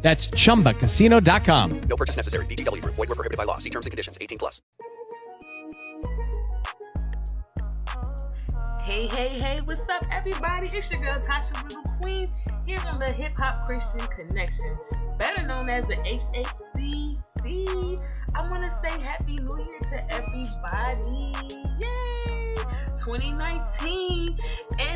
[0.00, 1.80] That's chumbacasino.com.
[1.80, 2.46] No purchase necessary.
[2.46, 2.94] VGW Group.
[2.94, 3.58] Void were prohibited by law.
[3.58, 4.16] See terms and conditions.
[4.20, 4.62] 18 plus.
[8.82, 10.68] Hey, hey, hey, what's up, everybody?
[10.68, 12.30] It's your girl Tasha Little Queen
[12.64, 14.78] here on the Hip Hop Christian Connection,
[15.18, 18.02] better known as the HHCC.
[18.34, 21.34] I want to say Happy New Year to everybody.
[21.78, 22.56] Yay!
[22.96, 24.38] 2019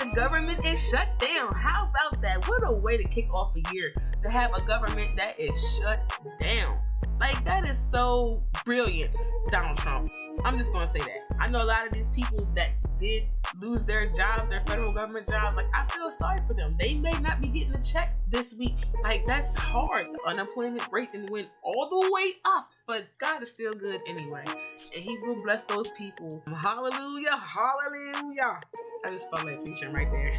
[0.00, 1.54] and the government is shut down.
[1.54, 2.48] How about that?
[2.48, 6.00] What a way to kick off a year to have a government that is shut
[6.40, 6.78] down.
[7.20, 9.12] Like, that is so brilliant,
[9.50, 10.10] Donald Trump.
[10.44, 11.36] I'm just gonna say that.
[11.38, 13.24] I know a lot of these people that did
[13.60, 15.56] lose their jobs, their federal government jobs.
[15.56, 16.76] Like I feel sorry for them.
[16.78, 18.76] They may not be getting a check this week.
[19.02, 20.06] Like that's hard.
[20.12, 24.44] The unemployment rate and went all the way up, but God is still good anyway,
[24.46, 26.42] and He will bless those people.
[26.46, 28.60] Hallelujah, hallelujah.
[29.04, 30.32] I just felt like preaching right there.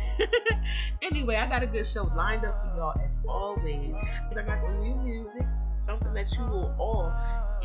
[1.01, 3.93] anyway, I got a good show lined up for y'all as always.
[4.31, 5.45] I got some new music,
[5.85, 7.13] something that you will all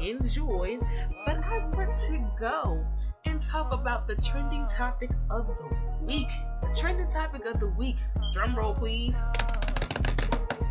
[0.00, 0.78] enjoy.
[1.26, 2.84] But I want to go
[3.24, 6.28] and talk about the trending topic of the week.
[6.62, 7.96] The trending topic of the week.
[8.32, 9.16] Drum roll, please.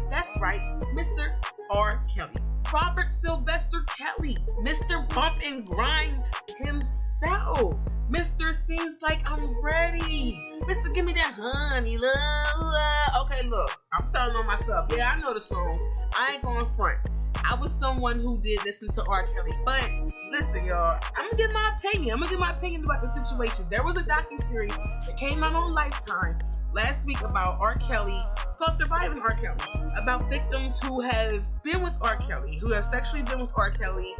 [0.09, 0.61] That's right,
[0.95, 1.35] Mr.
[1.71, 2.01] R.
[2.13, 2.33] Kelly.
[2.73, 4.37] Robert Sylvester Kelly.
[4.61, 5.07] Mr.
[5.13, 6.23] Bump and Grind
[6.57, 7.75] himself.
[8.11, 8.55] Mr.
[8.55, 10.39] Seems like I'm ready.
[10.63, 10.93] Mr.
[10.93, 13.25] Give me that honey love.
[13.25, 14.91] Okay, look, I'm telling on myself.
[14.95, 15.79] Yeah, I know the song.
[16.13, 16.99] I ain't going front.
[17.45, 19.25] I was someone who did listen to R.
[19.33, 19.53] Kelly.
[19.65, 19.89] But
[20.31, 22.13] listen, y'all, I'm gonna give my opinion.
[22.13, 23.65] I'm gonna give my opinion about the situation.
[23.69, 26.37] There was a docu series that came out on Lifetime
[26.73, 27.75] last week about R.
[27.75, 28.21] Kelly.
[28.47, 29.33] It's called Surviving R.
[29.35, 29.89] Kelly.
[29.97, 32.17] About victims who have been with R.
[32.17, 33.71] Kelly, who have sexually been with R.
[33.71, 34.13] Kelly,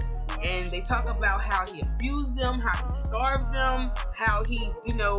[0.43, 4.93] and they talk about how he abused them, how he starved them, how he, you
[4.93, 5.17] know,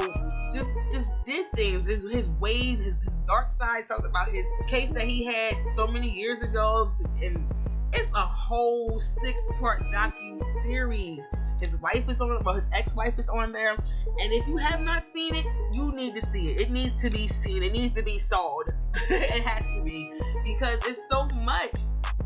[0.53, 3.87] just just did things, his, his ways, his, his dark side.
[3.87, 6.91] Talked about his case that he had so many years ago,
[7.22, 7.44] and
[7.93, 11.23] it's a whole six part docu series.
[11.61, 14.81] His wife is on, well, his ex wife is on there, and if you have
[14.81, 16.61] not seen it, you need to see it.
[16.61, 17.62] It needs to be seen.
[17.62, 18.73] It needs to be sold.
[19.11, 20.11] it has to be
[20.45, 21.75] because it's so much.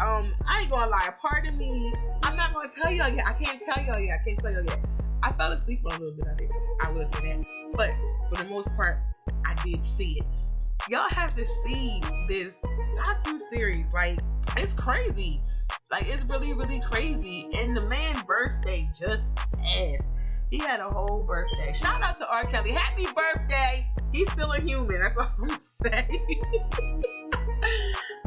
[0.01, 1.13] Um, I ain't gonna lie.
[1.21, 1.93] Part of me,
[2.23, 3.27] I'm not gonna tell y'all yet.
[3.27, 4.21] I can't tell y'all yet.
[4.21, 4.81] I can't tell y'all yet.
[5.23, 6.51] I fell asleep on a little bit of it.
[6.83, 7.91] I will say that, but
[8.29, 8.99] for the most part,
[9.45, 10.27] I did see it.
[10.91, 12.61] Y'all have to see this
[12.97, 13.93] docu series.
[13.93, 14.19] Like,
[14.57, 15.41] it's crazy.
[15.95, 17.49] Like it's really, really crazy.
[17.57, 20.09] And the man's birthday just passed.
[20.51, 21.73] He had a whole birthday.
[21.73, 22.45] Shout out to R.
[22.47, 22.73] Kelly.
[22.73, 23.87] Happy birthday.
[24.13, 25.01] He's still a human.
[25.01, 26.27] That's all I'm saying.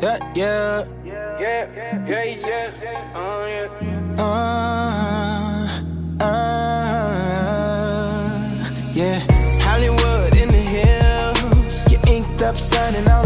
[0.00, 0.84] Yeah, yeah.
[1.40, 1.66] Yeah,
[2.06, 3.12] yeah, yeah, yeah.
[3.16, 4.22] Oh, yeah.
[4.22, 5.80] Uh,
[6.24, 6.28] uh,
[8.94, 9.33] yeah.
[12.54, 13.23] Up signing all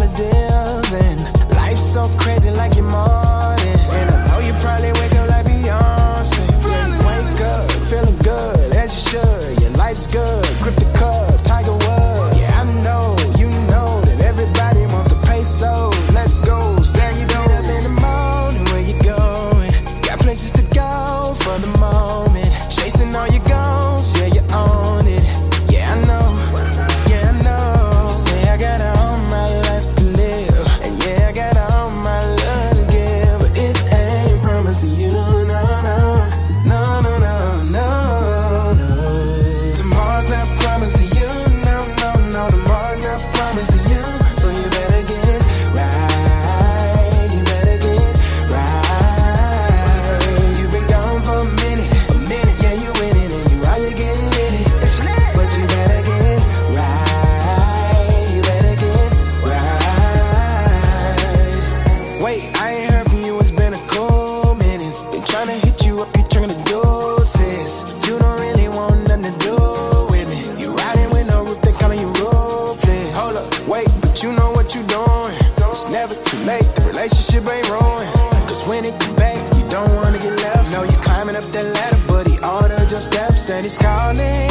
[83.69, 84.48] he's calling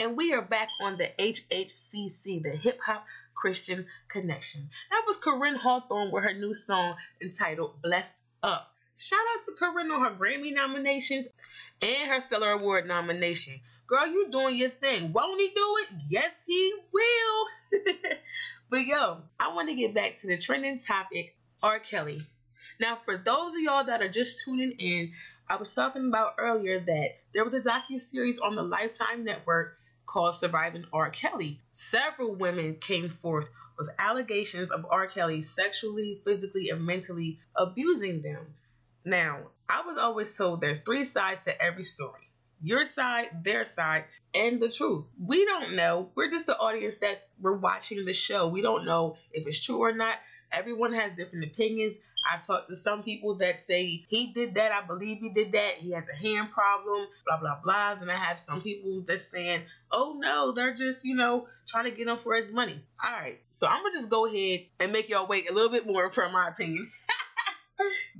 [0.00, 3.04] and we are back on the HHCC, the Hip Hop
[3.34, 4.70] Christian Connection.
[4.90, 8.72] That was Koryn Hawthorne with her new song entitled Blessed Up.
[8.96, 11.28] Shout out to Corinne on her Grammy nominations
[11.82, 13.60] and her Stellar Award nomination.
[13.86, 15.12] Girl, you doing your thing.
[15.12, 15.88] Won't he do it?
[16.08, 17.82] Yes, he will.
[18.70, 21.78] but yo, I want to get back to the trending topic R.
[21.78, 22.22] Kelly.
[22.80, 25.12] Now, for those of y'all that are just tuning in,
[25.46, 29.76] I was talking about earlier that there was a docu series on the Lifetime Network
[30.10, 31.08] called Surviving R.
[31.10, 31.60] Kelly.
[31.70, 33.48] Several women came forth
[33.78, 35.06] with allegations of R.
[35.06, 38.54] Kelly sexually, physically, and mentally abusing them.
[39.04, 42.30] Now, I was always told there's three sides to every story
[42.62, 45.06] your side, their side, and the truth.
[45.18, 46.10] We don't know.
[46.14, 48.48] We're just the audience that we're watching the show.
[48.48, 50.16] We don't know if it's true or not.
[50.52, 51.94] Everyone has different opinions.
[52.28, 54.72] I've talked to some people that say he did that.
[54.72, 55.74] I believe he did that.
[55.74, 57.94] He has a hand problem, blah, blah, blah.
[57.94, 61.90] Then I have some people just saying, oh no, they're just, you know, trying to
[61.90, 62.84] get him for his money.
[63.02, 63.40] All right.
[63.50, 66.10] So I'm going to just go ahead and make y'all wait a little bit more
[66.10, 66.90] for my opinion.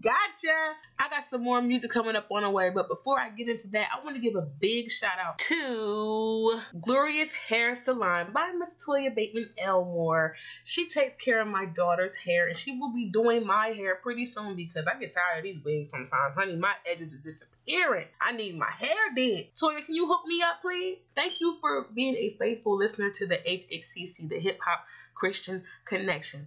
[0.01, 0.75] Gotcha.
[0.99, 3.69] I got some more music coming up on the way, but before I get into
[3.69, 8.71] that, I want to give a big shout out to Glorious Hair Salon by Miss
[8.87, 10.35] Toya Bateman Elmore.
[10.65, 14.27] She takes care of my daughter's hair, and she will be doing my hair pretty
[14.27, 16.35] soon because I get tired of these wigs sometimes.
[16.35, 18.07] Honey, my edges are disappearing.
[18.21, 19.55] I need my hair did.
[19.57, 20.99] Toya, can you hook me up, please?
[21.17, 26.47] Thank you for being a faithful listener to the HHCC, the Hip Hop Christian Connection.